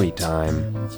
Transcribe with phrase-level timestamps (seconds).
[0.00, 0.88] story time.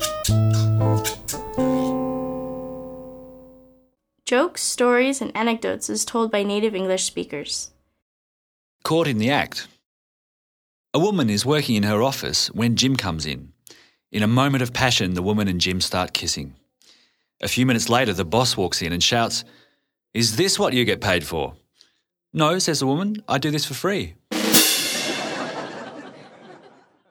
[4.24, 7.72] Jokes, stories, and anecdotes is told by native English speakers.
[8.84, 9.66] Caught in the act.
[10.94, 13.52] A woman is working in her office when Jim comes in.
[14.12, 16.54] In a moment of passion, the woman and Jim start kissing.
[17.40, 19.44] A few minutes later, the boss walks in and shouts,
[20.14, 21.54] Is this what you get paid for?
[22.32, 24.14] No, says the woman, I do this for free.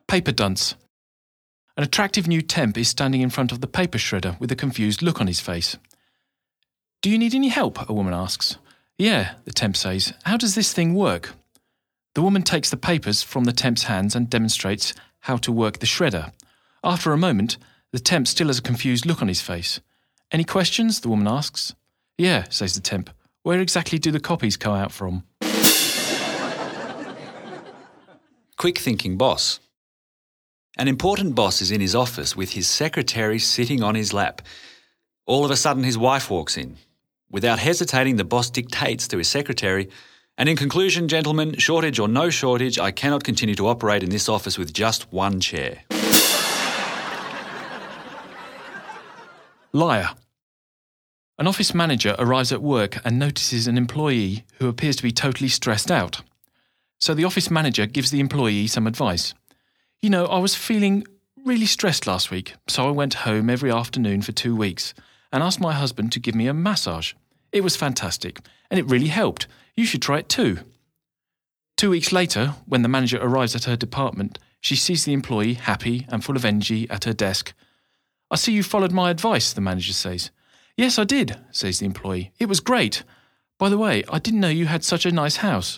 [0.07, 0.75] Paper dunce.
[1.77, 5.01] An attractive new temp is standing in front of the paper shredder with a confused
[5.01, 5.77] look on his face.
[7.01, 7.89] Do you need any help?
[7.89, 8.57] A woman asks.
[8.97, 10.13] Yeah, the temp says.
[10.23, 11.31] How does this thing work?
[12.13, 15.85] The woman takes the papers from the temp's hands and demonstrates how to work the
[15.85, 16.33] shredder.
[16.83, 17.57] After a moment,
[17.91, 19.79] the temp still has a confused look on his face.
[20.31, 20.99] Any questions?
[20.99, 21.73] The woman asks.
[22.17, 23.09] Yeah, says the temp.
[23.43, 25.23] Where exactly do the copies come out from?
[28.57, 29.59] Quick thinking boss.
[30.77, 34.41] An important boss is in his office with his secretary sitting on his lap.
[35.25, 36.77] All of a sudden, his wife walks in.
[37.29, 39.89] Without hesitating, the boss dictates to his secretary,
[40.37, 44.29] and in conclusion, gentlemen, shortage or no shortage, I cannot continue to operate in this
[44.29, 45.83] office with just one chair.
[49.73, 50.09] Liar.
[51.37, 55.49] An office manager arrives at work and notices an employee who appears to be totally
[55.49, 56.21] stressed out.
[56.97, 59.33] So the office manager gives the employee some advice.
[60.01, 61.05] You know, I was feeling
[61.45, 64.95] really stressed last week, so I went home every afternoon for two weeks
[65.31, 67.13] and asked my husband to give me a massage.
[67.51, 68.39] It was fantastic,
[68.71, 69.45] and it really helped.
[69.75, 70.57] You should try it too.
[71.77, 76.07] Two weeks later, when the manager arrives at her department, she sees the employee happy
[76.09, 77.53] and full of energy at her desk.
[78.31, 80.31] I see you followed my advice, the manager says.
[80.75, 82.31] Yes, I did, says the employee.
[82.39, 83.03] It was great.
[83.59, 85.77] By the way, I didn't know you had such a nice house.